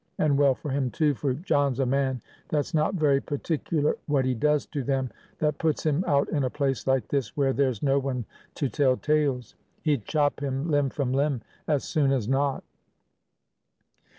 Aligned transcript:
And 0.17 0.35
well 0.35 0.55
for 0.55 0.71
him 0.71 0.89
too, 0.89 1.13
for 1.13 1.35
John's 1.35 1.79
a 1.79 1.85
man 1.85 2.21
that's 2.49 2.73
not 2.73 2.95
very 2.95 3.21
particular 3.21 3.97
what 4.07 4.25
he 4.25 4.33
does 4.33 4.65
to 4.65 4.81
them 4.81 5.11
that 5.37 5.59
puts 5.59 5.85
him 5.85 6.03
out 6.07 6.27
in 6.29 6.43
a 6.43 6.49
place 6.49 6.87
like 6.87 7.07
this 7.09 7.37
where 7.37 7.53
there's 7.53 7.83
no 7.83 7.99
one 7.99 8.25
to 8.55 8.67
tell 8.67 8.97
tales. 8.97 9.53
He'd 9.83 10.05
chop 10.05 10.39
him 10.39 10.67
limb 10.71 10.89
from 10.89 11.13
limb, 11.13 11.41
as 11.67 11.83
soon 11.83 12.11
as 12.11 12.27
not." 12.27 12.63